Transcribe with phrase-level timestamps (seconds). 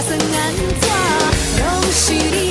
[0.00, 0.88] 人安怎，
[1.58, 2.47] 都是你。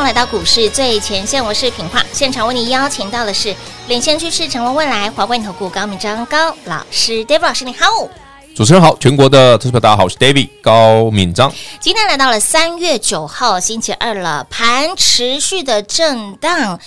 [0.00, 3.54] 来到股市最前线，我是品化，现场为你邀请到的是
[3.86, 7.86] 领先趋势、成为未来华冠投顾高敏章高老师，David 老师你好，
[8.56, 11.52] 主持人好，全国的投资者大家好，我是 David 高敏章。
[11.78, 16.80] 今天来到了三月九号星期二了，盘持续的震荡。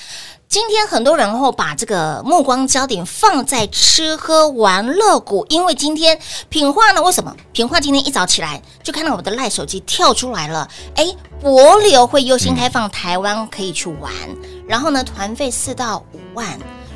[0.48, 6.18] 今天很多人后把这个目光焦点放在吃喝玩乐股，因为今天
[6.50, 7.36] 品化呢，为什么？
[7.52, 10.68] 品化今天一早起来就看到我的赖手机跳出来了？
[10.96, 11.06] 哎，
[11.42, 16.48] 博流会优先开放台湾可以去玩，嗯、然后呢，团费四到五万，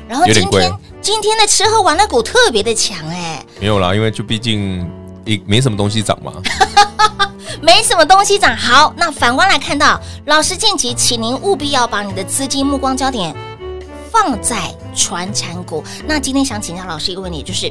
[0.08, 0.72] 然后今天
[1.02, 4.88] 今天的吃喝玩乐股特别的强哎，没有啦，因为就毕竟
[5.26, 6.32] 一没什么东西涨嘛，
[7.60, 8.56] 没什么东西涨。
[8.56, 13.34] 好，那反观来看到老师近期，请您务必要把你的资金目光焦点。
[14.12, 14.56] 放在
[14.92, 17.70] 传产股，那今天想请教老师一个问题，就是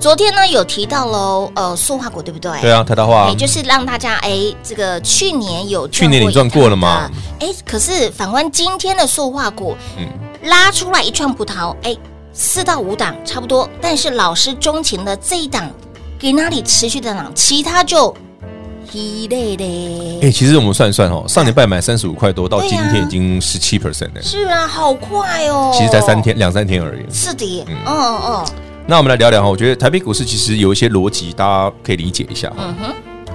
[0.00, 2.58] 昨天呢有提到喽，呃，塑化股对不对？
[2.62, 7.10] 对啊，台达化，也就是让大家哎，这个去年有去年你赚过了吗？
[7.40, 10.08] 哎，可是反观今天的塑化股，嗯，
[10.44, 11.94] 拉出来一串葡萄，哎，
[12.32, 15.70] 四到五档差不多，但是老师钟情的这一档
[16.18, 18.16] 给哪里持续的涨，其他就。
[18.92, 24.22] 一类的，哎，其实我们算一算哦，上礼拜买三十五块多，到今天已经十七 percent 了。
[24.22, 25.72] 是啊，好快哦。
[25.74, 27.02] 其实才三天，两三天而已。
[27.12, 28.46] 是的，嗯嗯嗯。
[28.86, 32.52] 那我们来聊聊哈，我觉得台北股市其实有一些逻辑，大家可以理解一下。
[32.56, 32.94] 嗯哼，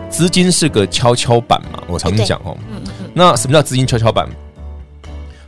[0.09, 2.55] 资金是个跷跷板嘛，我常讲哦。
[2.71, 3.11] 嗯嗯。
[3.13, 4.27] 那什么叫资金跷跷板？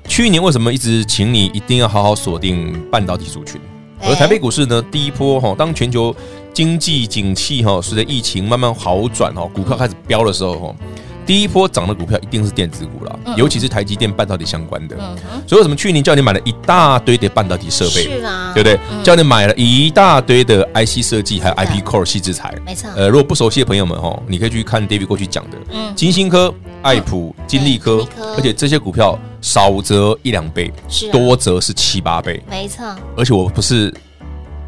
[0.06, 3.62] 去年为什么一直请你一定要好好锁定半导体族群？
[4.06, 6.14] 而台北股市呢，第一波哈，当全球
[6.54, 10.76] 经济景气哈，随着疫情慢慢好转哈，股票开始飙的时候哈，
[11.26, 14.96] 第一波涨的股票一定是电子股了，尤其是台积电半导体相关的。
[15.48, 18.80] 所以为什么去年叫你买了一大堆的半导体设备，是啊，对不对？
[19.04, 22.90] 叫你买了一大堆的 IC 设计，还有 IP Core 矽智财，没错。
[22.96, 26.54] 呃，如果不熟悉的朋友们哈，你可以去看 David 过去讲的，嗯，晶心科、
[26.84, 28.08] 爱普、金利科，
[28.38, 30.72] 而且这些股票少则一两倍，
[31.12, 32.86] 多则是七八倍，没错。
[33.18, 33.92] 而且我不是。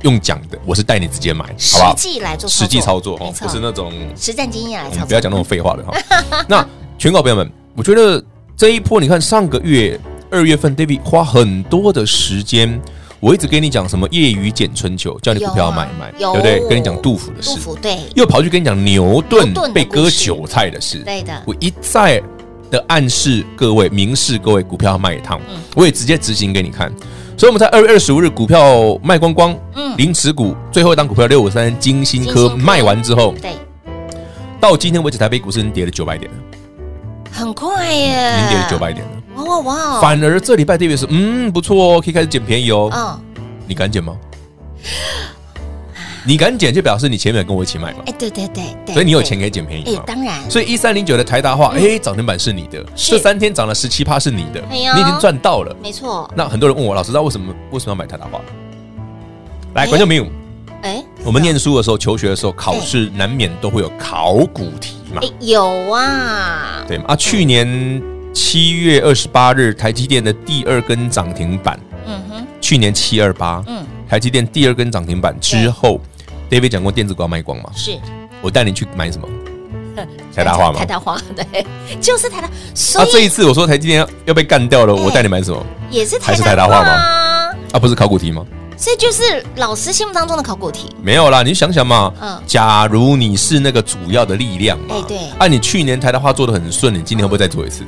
[0.05, 1.95] 用讲的，我是带你直接买，好不好？
[1.95, 5.07] 实际来做，实际操作哦，不是那种实战经验来操作。
[5.07, 5.93] 不要讲那种废话的哈。
[6.47, 6.65] 那
[6.97, 8.23] 全国朋友们，我觉得
[8.55, 9.99] 这一波，你看上个月
[10.29, 12.79] 二月份，David 花很多的时间，
[13.19, 16.59] 我一直跟你讲什么业余捡春秋，叫你股票要买卖，对不对？
[16.69, 21.41] 跟你讲杜甫的事，杜甫对，又跑去跟你讲牛顿被割韭菜的事，对的。
[21.47, 22.21] 我一再
[22.69, 25.41] 的暗示各位，明示各位，股票要卖一趟，
[25.75, 26.93] 我也直接执行给你看。
[27.37, 33.51] 所以我们在二月二十五日股票卖光光，嗯，零持股，最后一档股票六五三金星科卖完之后，对，
[34.59, 36.37] 到今天为止台北股市已经跌了九百点了，
[37.31, 39.43] 很快耶，已经跌了九百点了。
[39.43, 39.99] 哇哇！
[39.99, 42.89] 反而这礼拜特别是，嗯，不错哦，可以开始捡便宜哦。
[42.93, 43.19] 嗯，
[43.67, 44.15] 你敢捡吗？
[46.25, 47.99] 你敢捡就表示你前面跟我一起买嘛。
[48.07, 49.95] 哎，对对对对，所以你有钱可以捡便宜。
[49.95, 50.49] 哎，当然。
[50.49, 55.75] 所以一三零九的台达化，哎，涨停板是你的，这三天涨了十七趴是你的，你已经赚到了。
[55.81, 56.29] 没错。
[56.35, 58.41] 那很多人问我，老师，那为什么为什么要买台达化？
[59.75, 60.25] 来，观众朋友，
[60.81, 65.21] 哎，我们念书的时候、求学的时候，考试难免都会有考古题嘛。
[65.39, 66.83] 有啊。
[66.87, 67.05] 对嘛？
[67.09, 68.01] 啊，去年。
[68.37, 71.79] 七月二十八日，台积电的第二根涨停板。
[72.05, 76.01] 嗯哼，去年七二八，嗯，台积电第二根涨停板之后
[76.49, 77.69] ，David 讲过电子股要卖光吗？
[77.75, 77.97] 是，
[78.41, 79.27] 我带你去买什么？
[80.35, 80.79] 台大化吗？
[80.79, 81.65] 台大化， 对，
[82.01, 82.47] 就是台达。
[82.47, 85.65] 啊，这一次我说台积电要要被干掉了，我带你买什么？
[85.89, 86.89] 也是还是台大化吗？
[87.71, 88.45] 啊，不是考古题吗？
[88.77, 90.93] 所以就是老师心目当中的考古题。
[91.01, 97.85] 没有啦，你想想嘛，嗯，假如你是那个主要的力量嘛，对，啊，你去年台大化做的很顺，你今年会不会再做一次？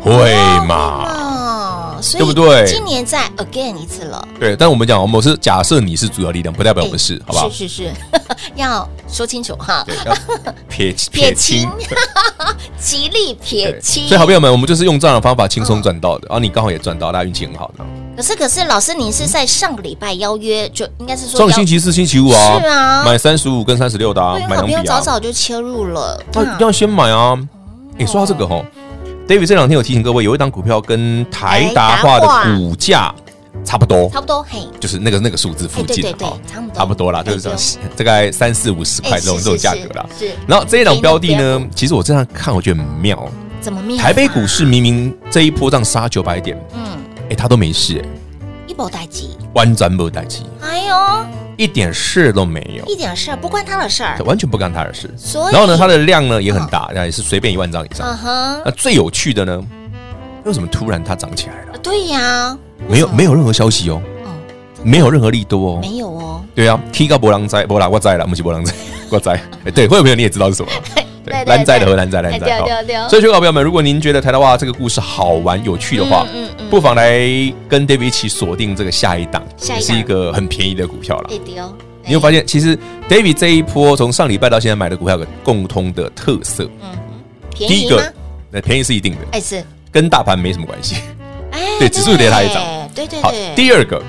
[0.00, 0.34] 会
[0.66, 1.23] 嘛？
[2.12, 2.66] 对不对？
[2.66, 4.26] 今年再 again 一次了。
[4.38, 7.50] 对，但我们讲，我们是假设你是主要力量，不代表我们是，好不好？
[7.50, 7.92] 是是是，
[8.54, 9.84] 要说清楚哈。
[10.68, 11.68] 撇 撇清，
[12.78, 14.06] 极力撇清。
[14.08, 16.26] 所以，好朋友们，我们就是用这样的方法轻松赚到的。
[16.28, 17.84] 然后你刚好也赚到，大家运气很好的。
[18.16, 26.20] 可是，可是，老师，您是在上个礼拜邀约，就应该是说上星期四、星期五啊，是啊，买三十五跟三十六的啊，买两笔啊，早早就切入了。
[26.32, 27.38] 那要先买啊！
[27.98, 28.60] 哎，说到这个哈。
[29.26, 32.20] David 这两天有提醒各位，有一档股票跟台达化。
[32.20, 33.12] 的股价
[33.64, 37.54] 差不多，差不多，嘿，就是那个那个数字附近，对对对，差不多，差不多啦，就是说
[37.96, 40.06] 大概三四五十块这种这种价格啦。
[40.18, 40.30] 是。
[40.46, 43.26] 然后这一档标的呢，其实我这样看，我觉得很妙。
[43.60, 43.96] 怎么妙？
[43.96, 46.84] 台北股市明明这一波这样杀九百点，嗯，
[47.30, 48.04] 哎，它都没事，哎，
[48.66, 50.44] 一波待机，完全没待机。
[50.60, 50.94] 哎呦。
[51.56, 55.08] 一点事都没有，一点事不关他的事儿，完全不干他的事。
[55.16, 58.08] 所以，然后呢，它的量呢也很大，也是随便一万张以上。
[58.08, 58.62] 嗯哼。
[58.64, 59.64] 那最有趣的呢，
[60.44, 61.78] 为什么突然它涨起来了？
[61.80, 62.58] 对呀，
[62.88, 64.02] 没有没有任何消息哦，
[64.82, 66.44] 没有任何利多哦，没有哦。
[66.56, 68.74] 对啊，K 高博浪灾，博啦我灾了，不是博浪灾，
[69.08, 69.40] 我灾。
[69.64, 70.72] 哎，对，会有朋友你也知道是什么？
[71.24, 72.58] 对，蓝仔的和蓝仔蓝灾。
[73.08, 77.18] 所以，各位朋友们，如果您觉得台达化这个故事好玩有趣的话，嗯嗯，不妨来
[77.68, 81.30] 跟 David 一起锁定这个下一档，也是一个很便宜的股票了。
[82.06, 82.78] 你会发现，其实
[83.08, 86.90] David 这一波从上礼拜到现在买的股票有个共通的特色，嗯，
[87.50, 88.02] 便宜吗？
[88.50, 90.96] 那便宜是一定的，哎是，跟大盘没什么关系，
[91.50, 92.62] 哎， 对，指数跌它一涨，
[92.94, 93.22] 对对对。
[93.22, 94.02] 好，第二个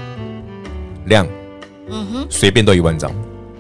[1.06, 1.26] 量，
[1.90, 3.10] 嗯哼，随便都一万张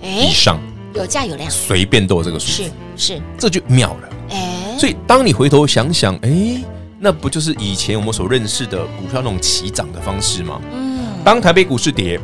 [0.01, 0.59] 以上。
[0.95, 4.09] 有价有量，随便都有这个数是是，这就妙了。
[4.31, 6.63] 哎，所以当你回头想想，哎，
[7.00, 10.62] 那不就是以前我们所认识的股票那种起涨的方式吗？
[10.74, 12.18] 嗯，当台北股市跌，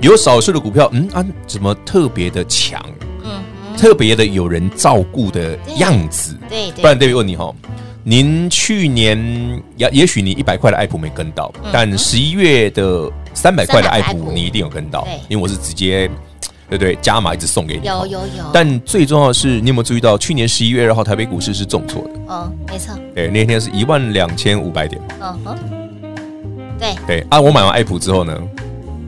[0.00, 2.80] 有少数的股票，嗯啊，怎么特别的强？
[3.24, 3.42] 嗯，
[3.76, 6.38] 特别的有人照顾的样子。
[6.48, 7.52] 对，不然 David 问你哈，
[8.04, 16.08] 您去年也也许你一百块的爱普没跟到，但十一月的三百块的爱普你一定有跟到，因为我是直接。
[16.78, 17.86] 对对，加码一直送给你。
[17.86, 18.44] 有有有。
[18.52, 22.10] 但最重要的是，你有没有注意到，去年十一月二号台北股市是重挫的？
[22.28, 22.94] 嗯，没错。
[23.14, 25.00] 对，那天是一万两千五百点。
[25.20, 25.56] 嗯哼。
[26.78, 28.36] 对对啊，我买完爱普之后呢，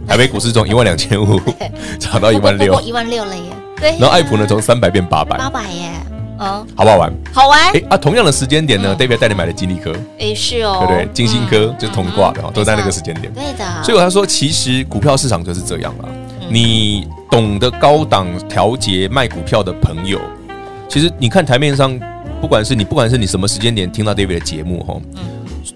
[0.06, 1.40] 台北股市从一万两千五
[1.99, 3.42] 涨到一万六，一万六了耶。
[3.80, 3.90] 对。
[3.99, 5.37] 然后爱普呢，从三百变八百。
[5.37, 5.90] 八百耶。
[6.38, 6.66] 嗯。
[6.76, 7.12] 好不好玩？
[7.32, 7.58] 好玩。
[7.75, 9.92] 哎啊，同样的时间点呢，David 带你买的金利科。
[10.18, 10.85] 哎，是哦。
[10.87, 13.32] 对对，金星科就是同挂的，都在那个时间点。
[13.32, 13.82] 对的。
[13.82, 16.08] 所以我才说，其实股票市场就是这样了。
[16.49, 20.21] 你懂得高档调节卖股票的朋友，
[20.88, 21.99] 其实你看台面上，
[22.41, 25.00] 不管是你，不管是你什么时间点听到 David 的节目哈，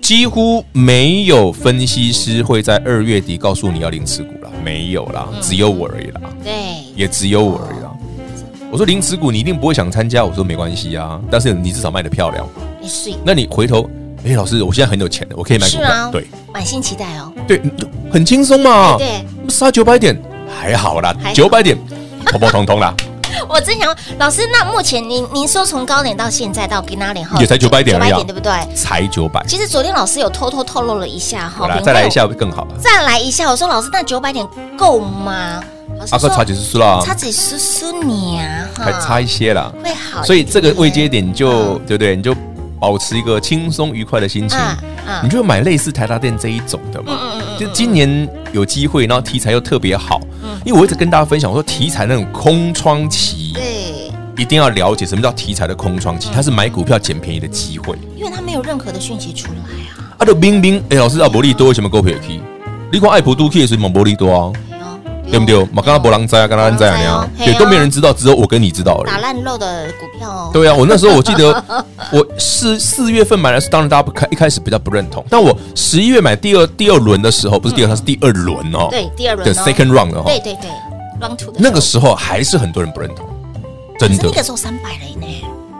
[0.00, 6.21] 几乎没有分析师会在二月底告诉你要零持股了，没有啦，只有我而已啦。
[6.45, 6.53] 对，
[6.95, 7.91] 也只有我而已啦。
[8.71, 12.49] 我说零持股你一定不会想参加，我说没关系啊，但是你至少卖的漂亮。
[12.85, 13.11] 是。
[13.25, 13.91] 那你回头，
[14.25, 16.11] 哎，老师，我现在很有钱的，我可以买股票。
[16.12, 17.33] 对，满心期待哦。
[17.49, 17.61] 对，
[18.12, 18.97] 很轻松嘛。
[18.97, 20.17] 对，杀九百点。
[20.50, 21.78] 还好啦，九百点，
[22.26, 22.92] 普普通通啦。
[23.49, 27.38] 我真想，老师，那目前您您说从高点到现在到给哪里哈？
[27.40, 28.52] 也才九百点而已，对不对？
[28.75, 29.42] 才九百。
[29.47, 32.66] 其实昨天老师有偷偷透露了一下哈，再来一下会更好。
[32.78, 35.62] 再来一下，我说老师，那九百点够吗？
[36.11, 40.23] 阿哥差几十岁了，差几十岁你啊，还差一些啦，会好。
[40.25, 42.16] 所以这个未接点就对不对？
[42.16, 42.35] 你就
[42.80, 44.59] 保持一个轻松愉快的心情，
[45.23, 47.12] 你就买类似台达电这一种的嘛。
[47.59, 50.21] 就今年有机会，然后题材又特别好。
[50.64, 57.97] 因为我一直跟大家分享，我说题材那种空窗期，对，一定要了解什么叫题材的空窗期，它是买股票捡便宜的机会。
[58.14, 59.59] 因为它没有任何的讯息出来
[59.95, 60.14] 啊。
[60.19, 62.40] 啊，就明明哎，老师啊，伯利多为什么股票可以？
[62.93, 64.52] 你看爱普都可以是蒙伯利多啊。
[65.30, 65.58] 对不对？
[65.66, 69.04] 嘛，刚刚博朗在啊，刚刚在啊，对，都没人知道，只有我跟你知道了。
[69.06, 70.50] 打烂肉的股票。
[70.52, 71.64] 对啊，我那时候我记得，
[72.12, 75.25] 我四四月份买的是，当然大家不开，一开始比较不认同。
[75.30, 78.88] 但我十一月买第二第二轮的时候，不是第二，它是第二轮哦。
[78.90, 79.46] 对，第二轮。
[79.46, 80.25] 的，second round 的哈。
[80.26, 80.70] 对对对
[81.20, 81.58] ，round two 的。
[81.58, 83.25] 那个时候还是很多人不认同，
[83.99, 84.25] 真的。
[84.25, 85.26] 那个时候三百了呢。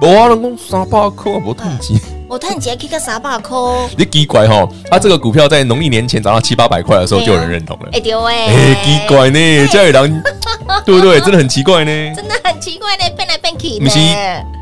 [0.00, 2.00] 我啊，人讲三百块啊，无趁钱。
[2.26, 3.59] 我趁钱可以个三百块。
[3.99, 7.88] 你奇怪哈，他这个股票在农历年前涨到七八百块的时候，就有人认同了。
[7.92, 10.23] 哎对哎，哎奇怪呢，这样人
[10.87, 11.21] 对不对？
[11.21, 11.90] 真的很奇怪呢。
[12.14, 13.78] 真的很奇怪呢，变来变去。
[13.78, 13.99] 不是，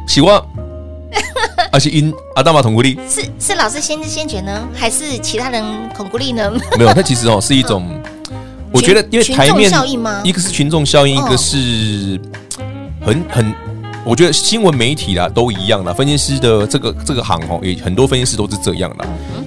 [0.08, 0.44] 希望，
[1.70, 5.62] 而且因阿大马同股利是是老师先知先觉呢，还是其他人
[5.94, 6.50] 同股利呢？
[6.76, 7.86] 没有，它其实哦是一种，
[8.72, 10.20] 我觉得因为台面效应吗？
[10.24, 12.20] 一个是群众效应，一个是
[13.04, 13.54] 很很。
[14.08, 19.04] 我觉得新闻媒体啦都一样啦，分析师的这个这个行哦，也很多分析师都是这样啦，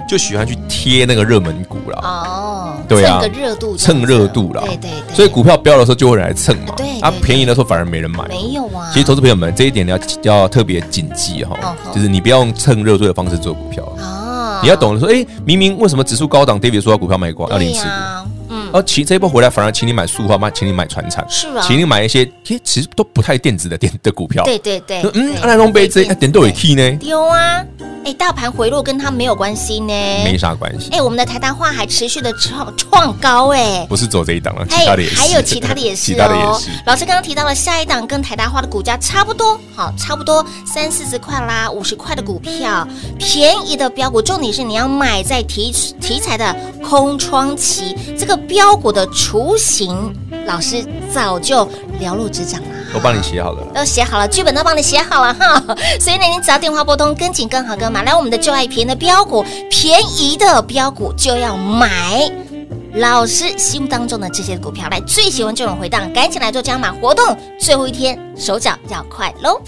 [0.08, 1.98] 就喜欢去贴那个热门股啦。
[2.04, 4.62] 哦，对啊，蹭热度，蹭热度啦。
[4.64, 5.16] 对对对。
[5.16, 6.74] 所以股票飙的时候就会来蹭嘛。
[6.76, 7.00] 对。
[7.00, 8.28] 啊，便宜的时候反而没人买。
[8.28, 8.88] 没有啊。
[8.92, 13.82] 其实投资朋友们这一点你要要特别谨记哈，就是你不要用蹭热度的方式做股票。
[13.98, 14.60] 哦。
[14.62, 17.88] 你要懂得说，哎，明明为什么指数高档，David 说要股票卖光，要零持股。
[18.72, 24.44] 而其这一波回来，反而请你买塑化，妈，请你买船产，是啊，请你买一些，其实都不太电子的电的股票。
[24.44, 26.98] 对对对，嗯，阿来龙杯这点都有 key 呢。
[27.02, 27.64] 有啊，
[28.04, 29.92] 哎，大盘回落跟它没有关系呢，
[30.24, 30.90] 没啥关系。
[30.90, 36.70] 哎，我们的台达化还持续的创创高，哎，不是走这一档了，其他的也是，还有其他的也是， 其他的也是。
[36.86, 42.86] 老师刚刚提到了下一档跟台达化的股价差不多，好，差不多三四十块啦，五十块的股票，
[43.18, 48.61] 便宜的标股，重点是你要买在题题材的空窗期，这个标。
[48.62, 50.14] 标股的雏形，
[50.46, 51.64] 老师早就
[51.98, 55.60] 了如指掌了，都帮你写好了，都写好了，剧本都帮你写好了哈。
[55.98, 62.30] 所以呢，你只要电话拨通，跟紧跟好跟买来我们的就爱便宜的标股，便宜的标股就要买。
[62.94, 69.60] 老师心目当中的这些股票，来最喜欢这种回荡，赶紧来做加码活动，最后一天手脚要快喽！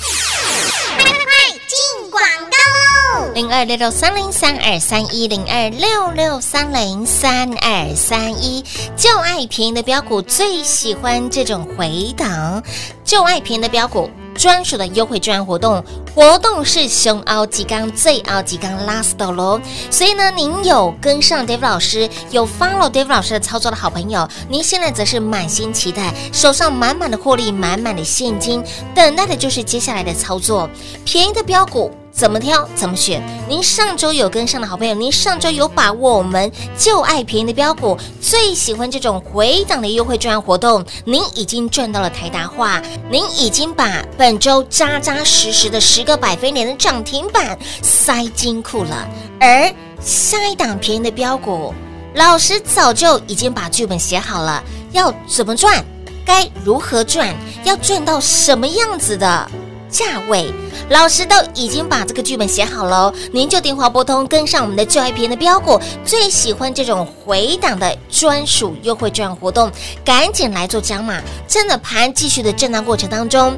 [2.14, 3.32] 广告喽！
[3.34, 8.64] 零二六六三零三二三一零二六六三零三二三一，
[8.96, 12.62] 就爱便宜的标股，最喜欢这种回档，
[13.04, 14.08] 就爱便宜的标股。
[14.36, 19.60] 专属的优惠券活动，活动是熊奥吉刚最奥吉刚 last 喽，
[19.92, 28.60] 所以呢，您有跟上 Dave 老师，有 follow Dave 老师的操作的好朋友，您现在则是满心期待，手上满满的获利，满满的现金，
[28.92, 30.68] 等待的就是接下来的操作，
[31.04, 31.92] 便宜的标股。
[32.14, 32.66] 怎么挑？
[32.76, 33.20] 怎么选？
[33.48, 42.80] 您上周有跟上的好朋友，您上周有把握我们就爱便宜的标股，最喜欢这种回档的优惠券活动，您已经赚到了台达化，
[43.10, 49.08] 您已经把本周扎扎实实的十个百分点的涨停板塞金库了。
[49.40, 51.74] 而下一档便宜的标股，
[52.14, 55.84] 老师早就已经把剧本写好了，要怎么赚，
[56.24, 59.50] 该如何赚，要赚到什么样子的。
[59.94, 60.52] 价位，
[60.90, 69.70] 老师都已经把这个剧本写好了，您就电话拨通，跟上我们的就爱便宜的标股，最喜欢这种回档的专属优惠券活动，
[70.04, 71.22] 赶紧来做加码。
[71.46, 73.56] 趁着盘继续的震荡过程当中。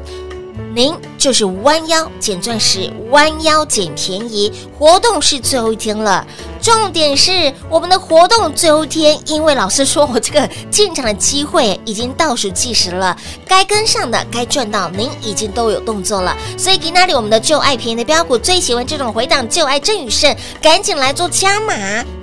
[0.75, 6.25] 您就是弯腰捡钻石，弯腰捡便宜，活动是最后一天了。
[6.61, 13.15] 重点是我们的活动最后一天，因为老师说我这个进场的机会已经倒数计时了，
[13.47, 16.35] 该跟上的，该赚到，您已经都有动作了。
[16.57, 21.73] 所以，给那里我们的旧爱便宜的标股，最喜欢这种回档，旧爱郑宇胜，赶紧来做加码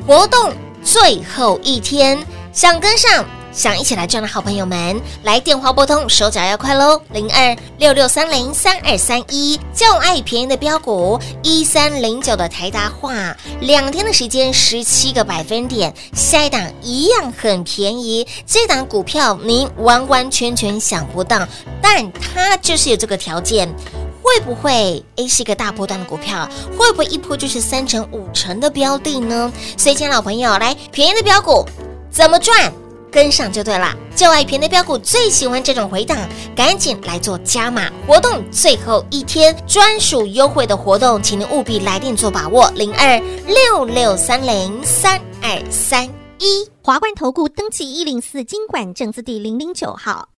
[0.06, 2.18] 活动，最后一天
[2.52, 3.24] 想跟上。
[3.54, 7.00] 想一起来赚的好朋友们，来电话拨通，手脚要快喽！
[7.12, 13.14] 零二六六三零三二三一，就爱便宜的标股一三零九的台达化，
[13.60, 18.26] 两天的时间十七个百分点，下一档一样很便宜。
[18.44, 21.46] 这档股票您完完全全想不到，
[21.80, 23.72] 但它就是有这个条件，
[24.20, 26.48] 会不会 A 是一个大波段的股票？
[26.76, 29.52] 会不会一波就是三成五成的标的呢？
[29.76, 31.64] 所以，亲爱的老朋友，来便宜的标股
[32.10, 32.72] 怎么赚？
[33.14, 36.18] 跟上就对了，就爱平的标股最喜欢这种回档，
[36.56, 43.16] 赶紧来做加码活动，最后一天专属优惠的活动，请您务必来电做把握，零二
[43.46, 46.06] 六六三零三二三
[46.40, 50.30] 一华冠投顾登记一零四经管证字第零零九号，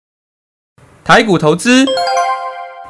[1.06, 1.86] 台股投资。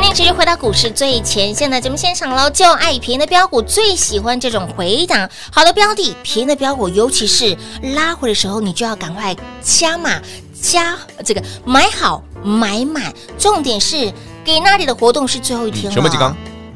[0.00, 2.48] 欢迎继续回到股市最前线的节目现场喽！
[2.48, 10.18] 就爱便宜的标股，最喜欢这种回档好的标的，便宜的标股，尤其是拉回的时候，你就要赶快加码
[10.58, 13.12] 加这个买好买满。
[13.38, 14.10] 重点是
[14.42, 15.92] 给那里的活动是最后一天了。
[15.92, 16.08] 什么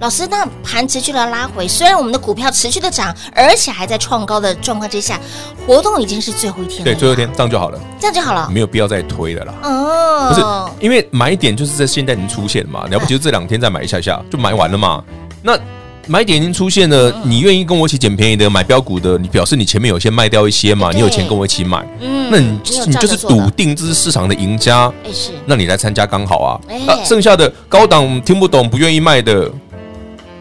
[0.04, 5.18] 老师，那盘持续的拉回，虽然我们的股票持续的涨，而且还在创高的状况之下，
[5.66, 6.84] 活动已经是最后一天了。
[6.84, 9.54] 对，最后一天这样就好了，这样就好了，没有必要再推了啦。
[9.62, 15.02] 哦，不是，因为买点就是在现在已经出现了嘛， 了不起就这两天再买一下下就买完了嘛。
[15.40, 15.58] 那
[16.06, 20.90] 买点已经出现了，你愿意跟我一起捡便宜的买标股的，你表示你前面有些卖掉一些嘛？
[20.92, 26.60] 你有钱跟我一起买，嗯，那你你就是笃定这是市场的赢家，是，那你来参加刚好啊。
[26.86, 29.50] 啊，剩下的高档听不懂不愿意卖的。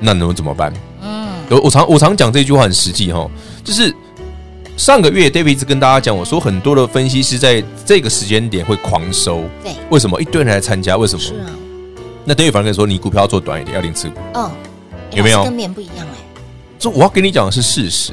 [0.03, 0.74] 那能怎么办？
[1.01, 3.25] 嗯，我我常我常讲这句话很实际哈，
[3.63, 3.93] 就是
[4.75, 10.98] 上个月 David 一直跟大家讲，我说很多的分析师在这个时间点会狂收，对，为什么一堆人来参加？
[10.98, 11.22] 为什么？
[11.22, 11.50] 是啊，
[12.25, 14.51] 那 David 反而跟你说，你股票要做短一点，要零持股，嗯，
[15.13, 15.45] 有没有？
[15.45, 16.17] 跟别人不一样哎，
[16.77, 18.12] 这我要跟你讲的是事实，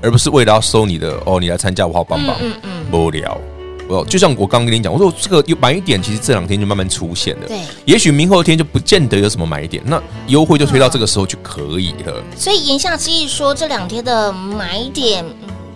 [0.00, 3.38] 而不是为了要收你的哦，你来参加我好棒棒，嗯嗯，无聊。
[3.88, 7.46] 哦，就像我刚跟你讲，我说这个有买点，其实这两天就慢慢出现了。
[7.46, 12.14] 对，也许明后天就不见得有什么买点，那优惠就推到这个时候就可以了。
[12.16, 15.24] 嗯、所以言下之意说，这两天的买点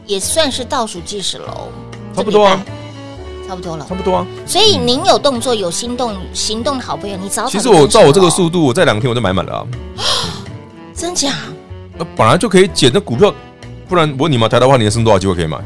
[0.07, 1.69] 也算是倒数计时喽。
[2.15, 2.61] 差不多啊，
[3.47, 4.27] 差不多了，差不多啊。
[4.45, 7.49] 所以您有动作、有心动、行动的好朋友，你早早。
[7.49, 9.67] 其实我照我这个速度，我在两天我就买满了啊。
[10.93, 11.33] 真假？
[11.97, 13.33] 那本来就可以减的股票，
[13.89, 15.57] 不然我问你嘛，台大的话，你剩多少机会可以买？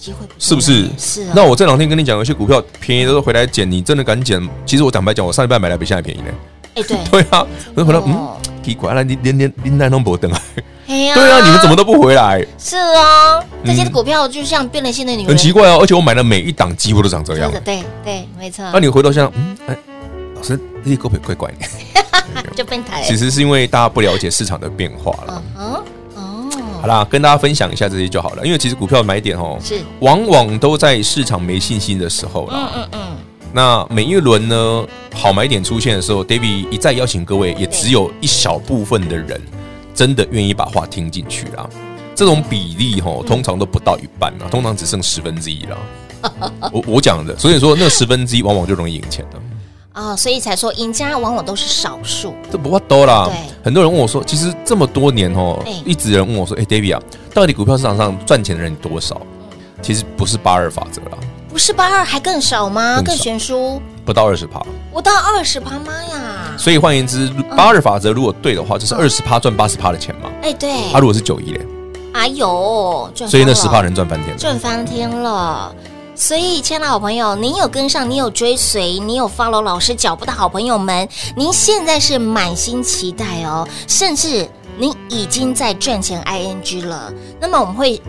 [0.00, 0.88] 机会不是不是？
[0.98, 1.32] 是、啊。
[1.36, 4.40] 那我这两天跟你讲，有些股票便宜的时候回来捡，你真的敢捡？
[4.64, 6.28] 其实我坦白讲，我上礼拜买来比现在便宜呢。
[6.74, 6.96] 哎，对。
[7.10, 10.42] 对啊，我就回来，嗯，奇怪了，你连连连带都不等啊。
[10.86, 12.44] 对啊，你们怎么都不回来？
[12.58, 15.28] 是啊，这些股票就像变了心的女人。
[15.28, 17.52] 很奇怪哦，而且我买的每一档几乎都长这样。
[17.64, 18.64] 对对，没错。
[18.72, 19.76] 那你回头想，嗯，哎，
[20.34, 23.02] 老师，这些股票怪怪的， 就变态。
[23.02, 25.42] 其实是因为大家不了解市场的变化了。
[25.58, 25.84] 嗯。
[26.80, 28.44] 好啦，跟大家分享一下这些就好了。
[28.44, 32.70] 因为其实股票买点哦，是往往都在市场没信心的时候啦。
[32.74, 33.16] 嗯嗯嗯。
[33.52, 39.40] 那每一轮呢，好买点出现的时候，David 一再邀请各位，也只有一小部分的人
[39.94, 41.68] 真的愿意把话听进去啦。
[42.14, 45.76] 这种比例哈，通常都不到一半啊，通常只剩十分之一啦。
[46.72, 49.40] 我我讲的，所以说那十分之一往往就容易赢钱的。
[50.00, 53.26] 啊、哦，所以才说赢家往往都是少数，这不怕多啦。
[53.26, 57.02] 对，很多人问我说，其实这么多年哦，欸、一直有人问我说，哎、欸、，David 啊，
[57.34, 59.20] 到底股票市场上赚钱的人多少？
[59.82, 61.18] 其实不是八二法则啦，
[61.50, 63.02] 不是八二还更少吗？
[63.04, 66.54] 更悬殊，不到二十趴，不到二十趴，妈呀！
[66.58, 70.30] 所以换言之，八二法则如果对的话，就是二十趴赚八十趴的钱嘛。
[70.42, 70.70] 哎，对。
[70.92, 71.60] 他、啊、如果是九一嘞，
[72.12, 75.74] 哎呦，所以那十趴人赚翻天，赚翻天了。
[76.20, 87.10] 所以，亲爱的好朋友，您有跟上，你有追随，你有 follow 老师脚步的好朋友们，您现在是满心期待哦，甚至您已经在赚钱 ing 了。
[87.40, 88.00] 那么我们会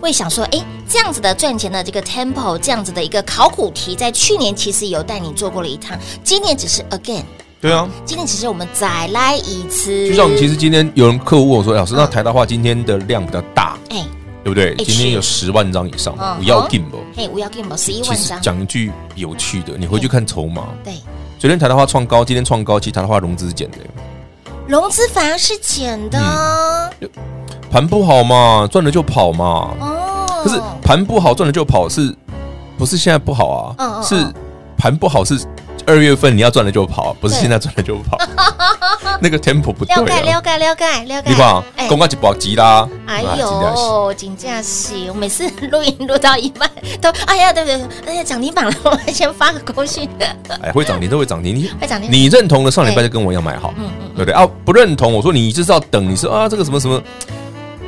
[0.00, 7.24] 会想说，哎，这样子的赚钱的这个 tempo，这样子的一个考古题，在去年其实有带你做过了一趟，今年只是 again。
[7.60, 10.08] 对啊，今天只是我们再来一次。
[10.08, 14.06] 就像其实今天有人客户问我说，老师，那台大话今天的量比较大，哎。
[14.42, 14.74] 对不对？
[14.76, 16.98] 今天有十万张以上，不要 game 不？
[17.14, 17.76] 嘿，不要 game 不？
[17.76, 18.40] 十一万张。
[18.40, 20.68] 讲一句有趣的，你回去看筹码。
[20.82, 20.94] 对，
[21.38, 23.78] 昨天台的话创高，今天创高，其实台的话融资是减的。
[24.66, 26.90] 融资反而是减的。
[27.70, 29.70] 盘不好嘛，赚了就跑嘛。
[29.80, 30.42] 哦。
[30.42, 32.14] 可是盘不好赚了就跑，是
[32.78, 34.02] 不是现在不好啊？
[34.02, 34.26] 是
[34.76, 35.38] 盘不好是。
[35.86, 38.18] 二月份你要赚了就跑，不是现在赚了就跑，
[39.20, 39.94] 那个 tempo 不对。
[39.94, 41.30] 了解了解了解了解。
[41.30, 42.88] 你看，公告一波急啦。
[43.06, 47.80] 哎呦，金价是，我每次录音录到一半都，哎呀，对不对？
[48.06, 50.08] 哎呀，涨停板了，我还先发个恭喜。
[50.62, 52.10] 哎，会涨停都会涨停，你会涨停。
[52.10, 53.74] 你认同的上礼拜就跟我一样买好，
[54.14, 54.46] 对不对啊？
[54.64, 57.00] 不认同，我说你就是要等，你说啊，这个什么什么，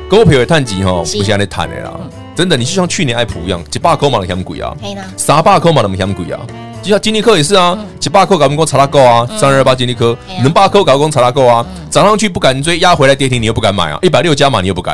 [0.09, 1.91] 股票会探底哈，不像在谈的啦。
[2.35, 6.39] 真的，你就像去年爱普一样，一百块嘛的嫌贵啊，可以呢，三百块嘛的嫌贵啊。
[6.83, 14.93] 就像金立科也是啊，几百块搞不过查拉够啊，三二二八金立科，能八扣搞不过查拉够啊，涨上去不敢追，压回来跌停你又不敢买啊，一百六加码你又不敢，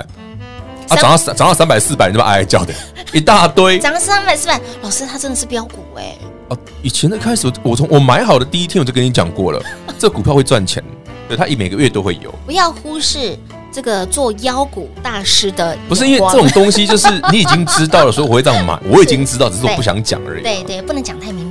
[0.87, 2.73] 啊，涨到涨到三百四百你他妈哀哀叫的？
[3.11, 6.15] 一大堆，涨到三百四百，老师他真的是标股哎，
[6.49, 9.59] 哦，以前的开始我从我买好的第一天我就跟你讲过了，
[9.97, 10.83] 这股票会赚钱，
[11.27, 13.35] 对，它一每个月都会有，不要忽视。
[13.71, 18.77] 这个做妖股大师的，不是因为这种东西，就是你已经知道了，所以我会这样买。
[18.89, 20.43] 我已经知道，只是我不想讲而已。
[20.43, 21.48] 对对，不能讲太明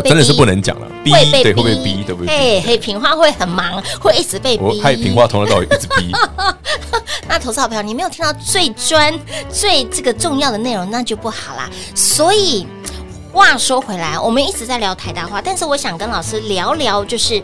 [0.00, 0.86] 白，真的是不能讲了。
[1.04, 1.10] 逼
[1.42, 2.38] 对会被逼，对不对？
[2.38, 4.62] 嘿嘿，品化会很忙，会一直被逼。
[4.62, 6.12] 我害品花从头到尾一直逼。
[7.28, 9.12] 那投资好朋友，你没有听到最专、
[9.50, 11.68] 最这个重要的内容，那就不好啦。
[11.94, 12.66] 所以
[13.32, 17.42] 话说回来，我们一直在聊台大话，但是我想跟老师聊聊，就是。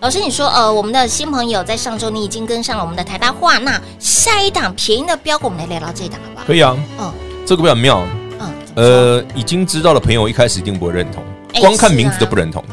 [0.00, 6.44] 老师，你说，呃，我们的新朋友在上周你已经跟上了我们的台大话，那下一档便宜的标股，我们来聊聊这一档好不好？
[6.46, 7.12] 可以啊，嗯，
[7.44, 8.06] 这个比较妙，
[8.38, 11.24] 嗯，呃，已经知道的朋友一开始一定不会认同，
[11.60, 12.64] 光看名字都不认同，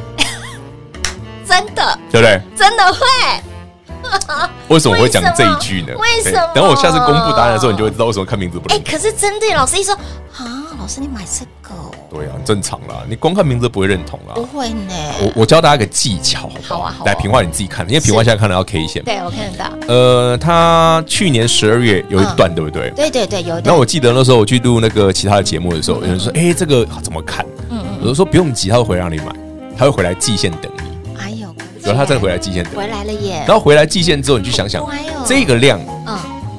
[1.47, 2.41] 真的，对不对？
[2.55, 2.99] 真的会。
[4.67, 5.93] 为什么我会讲这一句呢？
[5.97, 6.51] 为什么？
[6.53, 8.85] 等我下次公布答案的时候，你就会知道为什么看名字不认同。
[8.85, 9.95] 哎，可是真的，老师一说
[10.37, 10.64] 啊。
[10.85, 11.73] 老师，你买这个？
[12.11, 13.03] 对啊，正常啦。
[13.09, 14.35] 你光看名字不会认同啦。
[14.35, 14.93] 不会呢。
[15.19, 16.77] 我我教大家一个技巧，好不好？
[16.77, 17.05] 好啊，好。
[17.05, 19.03] 来，平话你自己看，因为平话现在看到要 K 线。
[19.03, 19.73] 对，我看得到。
[19.87, 22.91] 呃，他去年十二月有一段，对不对？
[22.91, 23.63] 对对对，有一段。
[23.63, 27.97] 那我记得那时候我去录那个其他的节目的时候，有人说：“哎，这个怎么看？”嗯嗯。
[28.03, 29.35] 我就说不用急，他会回来让你买，
[29.75, 31.15] 他会回来季线等你。
[31.17, 31.47] 哎呦，
[31.81, 32.75] 然后他再回来季线等。
[32.75, 33.43] 回来了耶。
[33.47, 34.85] 然后回来季线之后，你去想想
[35.25, 36.15] 这个量，嗯，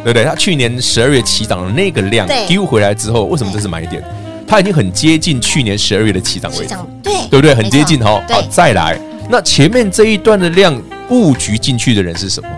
[0.07, 0.25] 对不对？
[0.25, 4.01] 他去年十二月起涨的那个量丢回来之后，为什么这是买点？
[4.47, 7.53] 它已经很接近去年十二月的起涨位置，对对不对？
[7.53, 8.23] 很接近哈。
[8.29, 8.97] 好，再来，
[9.29, 12.49] 那前面这一段的量布局进去的人是什么？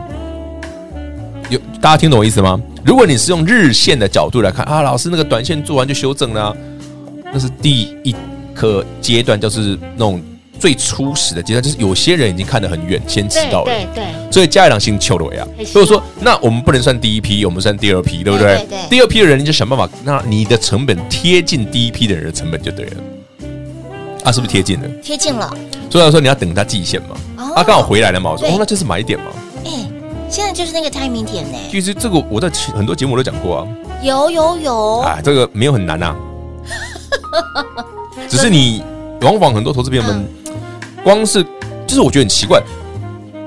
[1.48, 2.60] 有大家听懂我意思吗？
[2.84, 6.54] 如果你是用日线的角度来看啊，老师那个短线做完就修正了，
[7.32, 8.14] 那是第一
[8.52, 10.22] 个阶段，就是那种。
[10.58, 13.66] 最初始的阶段，就是有些人已经看得很远，先知道了。
[13.66, 14.04] 对对。
[14.30, 18.66] 所以加一两星球的尾啊，所以说，那我们不能算第一批，我们算第二批，对不对？
[18.68, 18.78] 对。
[18.90, 22.96] 第二批的人，你就想办法，那你的成本贴近第一批的人的成本就对了。
[24.24, 24.88] 啊，是不是贴近了？
[25.02, 25.50] 贴近了。
[25.90, 27.16] 所以说你要等他季线嘛。
[27.54, 28.32] 啊，刚好回来了嘛。
[28.32, 29.26] 我说哦，那就是买点嘛。
[29.64, 29.70] 哎，
[30.28, 31.58] 现在就是那个 timing 点呢。
[31.70, 33.68] 其实这个我在很多节目都讲过啊。
[34.02, 34.98] 有有有。
[34.98, 36.14] 啊，这个没有很难呐。
[38.28, 38.82] 只是你
[39.20, 40.26] 往往很多投资朋友们。
[41.04, 41.42] 光是
[41.86, 42.60] 就是我觉得很奇怪，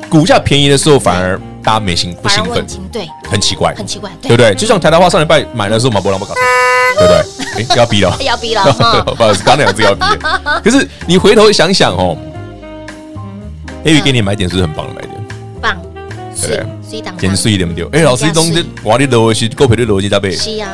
[0.10, 4.56] 股价便宜的时候反而大家没兴不兴奋，对，很奇怪，很奇怪，对不对？
[4.56, 6.34] 就像台大化上礼拜买的时候，马博朗不搞，
[6.98, 7.46] 对不对？
[7.62, 8.64] 哎，要逼了， 要逼了，
[9.16, 10.02] 不好意思，刚那两只要逼。
[10.64, 12.18] 可是你回头想想哦
[13.84, 15.12] ，A 给你买点是不是很棒的买点？
[15.62, 15.78] 棒，
[16.42, 16.66] 对，
[17.20, 17.88] 减税一点不丢？
[17.92, 20.70] 哎，老师东西我的逻辑够赔的逻辑加倍，是呀，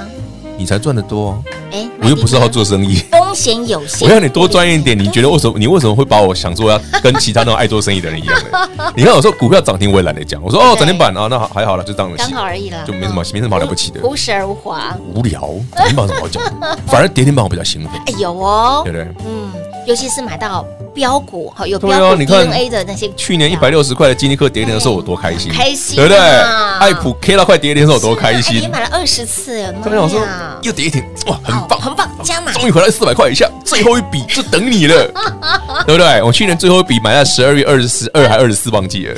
[0.55, 1.43] 你才赚得多。
[1.71, 4.07] 哎，我又不是要做生意， 风险有限。
[4.07, 5.59] 我要你多赚一点，你觉得为什么？
[5.59, 8.93] 你为什么会把我想说要跟其他那种爱做生意的人一样的？
[8.95, 10.41] 你看我说股票涨停，我也懒得讲。
[10.41, 13.99] 我说哦，涨停板啊，那还好了，就这样刚好而已啦，就没什么，没什么了不起的。
[13.99, 15.41] 朴实而无华， 无聊，
[15.75, 16.43] 涨停板有什么好讲？
[16.87, 17.91] 反而跌停板我比较兴奋。
[18.05, 19.07] 哎，有哦，对不对？
[19.27, 19.51] 嗯，
[19.85, 20.65] 尤其是买到
[20.97, 23.07] 标股，好有标股 DNA 的那些。
[23.15, 26.17] 去年一百六十块的金立克跌停的时候，我多开心，开心，对不对？
[26.17, 28.59] 爱普 K 到快跌停的时候，我多开心。
[28.59, 30.03] 你买了二十次，怎么样？
[30.03, 30.19] 我说
[30.63, 32.09] 又跌停，哇，很棒，很棒。
[32.23, 35.05] 加码终于回来四百块以下，最后一笔就等你了，
[35.85, 36.23] 对不对？
[36.23, 39.13] 我去年最后一笔买在十二月二十四二还二十四，忘记了，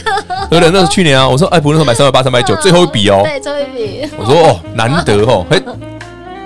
[0.49, 0.69] 对不对？
[0.69, 1.25] 那是去年啊。
[1.25, 3.21] 我说爱普那时候买三百八、三百九， 最后一笔哦。
[3.23, 4.09] 对，最后一笔。
[4.17, 5.63] 我说哦，难得哦，嘿，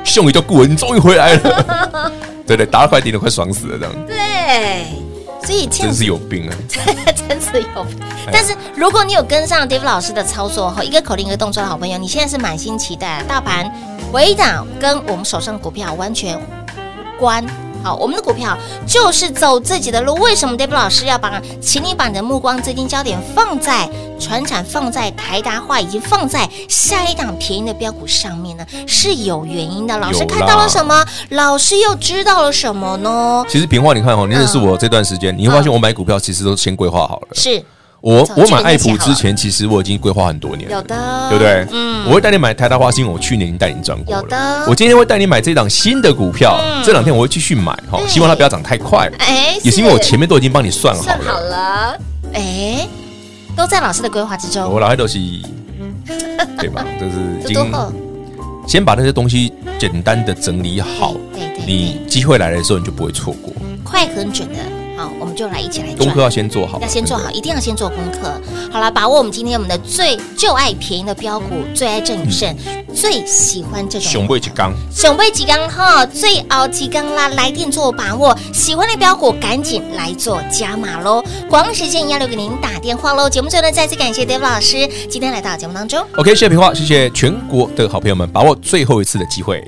[0.04, 2.12] 兄弟叫顾文，终于回来了。
[2.46, 3.96] 对对，打了快跌了，快爽死了这样。
[4.06, 4.86] 对，
[5.46, 6.56] 所以真是有病啊！
[7.28, 8.00] 真是有病。
[8.32, 13.70] 但是如果你有跟上 David 老师的操作和一个口令一个动作的好朋友，你现在是满心期待大盘
[14.12, 16.40] 回档跟我们手上的股票完全。
[17.20, 17.46] 关
[17.84, 20.16] 好，我们的股票就是走自己的路。
[20.16, 28.66] 为什么 David 老师要把，请你把你的目光、资金焦点放在传产、放在台达化，以及放在下一档便宜的标股上面呢？
[28.88, 29.98] 是有原因的。
[29.98, 31.06] 老师看到了什么？
[31.32, 33.44] 老师又知道了什么呢？
[33.50, 37.28] 其实平话，你看哦，你认识我这段时间，你会发现我买股票其实都先规划好了。
[37.34, 37.62] 是。
[38.04, 41.66] 我我买爱普之前，其实我已经规划很多年了，有的，对不对？
[41.72, 44.22] 嗯，我会带你买台大花兴，我去年已经带你赚过了。
[44.22, 49.10] 有的，我今天会带你买这档新的股票，这两天我会继续买哈，希望它不要涨太快。
[49.20, 51.06] 哎，也是因为我前面都已经帮你算好了。
[51.06, 51.98] 算好了，
[52.34, 52.86] 哎，
[53.56, 54.70] 都在老师的规划之中。
[54.70, 55.18] 我老爱都是，
[56.60, 56.86] 对吧？
[57.00, 57.72] 就是已经
[58.68, 63.54] 先把那些东西简单的整理好，对对，你机会来的时候你就不会错过。
[63.82, 64.60] 快很准的。
[65.36, 65.98] 就来一起来赚。
[65.98, 68.40] 功课要先做好，要先做好，一定要先做功课。
[68.72, 72.56] 好了，把握我们今天我们的最就爱便宜的标股，最爱郑宇胜，
[72.94, 81.24] 最喜欢这种熊背几缸，熊背几缸哈，最熬几缸啦，来电做把握，喜欢的标股赶紧来做加码喽！
[81.50, 83.30] 广告时间要留给您打电话喽。
[83.30, 86.04] 节目最后呢，再次感谢 David 老师今天来到节目当中。
[86.16, 89.64] OK，谢谢平话，谢谢全国的好朋友们，把握最后一次的机会。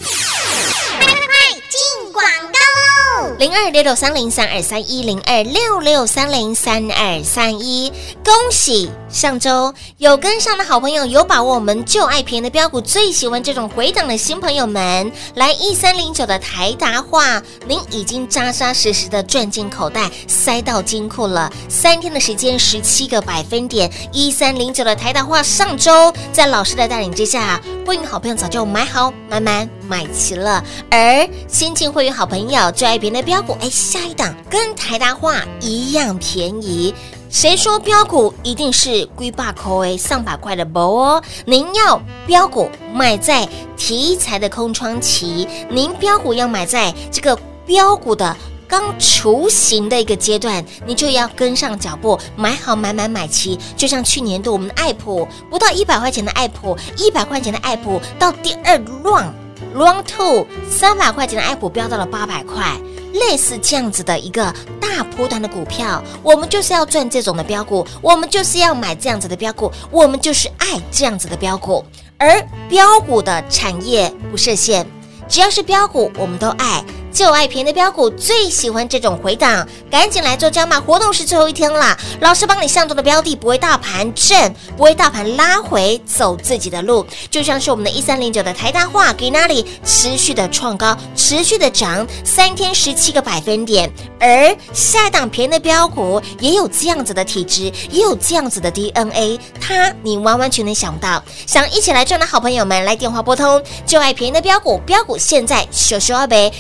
[3.46, 21.54] 零二六六三零三二三一零二六六三零三二三一，恭喜上周有跟上的好朋友，有把握我们就爱便宜的标股，最喜欢这种回档的新朋友们，来一三零九的台达化，您已经扎扎实实的赚进口袋，塞到金库了。
[21.70, 33.22] 三天的时间，十七个百分点，一三零九的台达化，上周在老师的带领之下，会员好朋友早就买好买满买齐了，而新进会员好朋友就爱便宜的。
[33.24, 36.94] 标股哎，下一档跟台达化一样便宜。
[37.30, 41.22] 谁说标股一定是龟爸口哎上百块的不哦？
[41.46, 53.60] 您要标股买在题材的空窗期，您标股要买在这个标股的刚雏形的一个阶段，你就要跟上脚步，买好买买买齐。
[53.76, 59.32] 就像去年度我们的爱普，不到一百块钱的爱普，一百块钱的爱普到第二 round
[59.76, 62.76] round two 三百块钱的爱股飙到了八百块。
[63.14, 71.86] 类似这样子的一个大波段的股票，我们就是要赚这种的标股，我们就是要买这样子的标股，我们就是爱这样子的标股。
[72.18, 74.86] 而标股的产业不设限，
[75.30, 76.84] 只要是标股，我们都爱。
[77.16, 81.98] 就爱便宜的标股，最喜欢这种回档，赶紧来做加码活动是最后一天了。
[82.20, 93.90] 老师帮你上周的标的不会大盘震，不会大盘拉回，走自己的路，就像是我们的一三零九的台大化，给那里持续的创高，持续的涨，三天十七个百分点。
[94.20, 101.24] 而下档便宜的标股也有这样子的体质，也有这样子的 DNA，它你完完全全想到。
[101.48, 106.52] 想一起来赚的好朋友们，来电话拨通，就爱便宜的标股，标股现在小小二倍，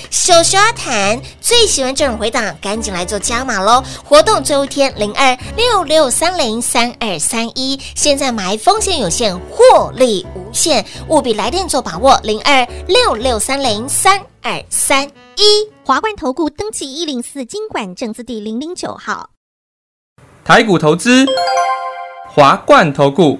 [0.45, 0.55] 小。
[0.65, 3.83] 刷谈最喜欢这种回档，赶紧来做加码喽！
[4.05, 15.05] 活动最后一天零二六六三零三二三一，现在买风险有限，获利无限，务必来电做把握零二六六三零三二三
[15.35, 15.69] 一。
[15.83, 19.31] 华冠投顾登记一零四金管证字第零零九号，
[20.45, 21.25] 台股投资，
[22.29, 23.39] 华冠投顾。